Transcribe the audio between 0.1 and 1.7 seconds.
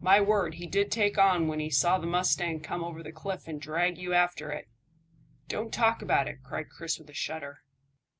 word, he did take on when he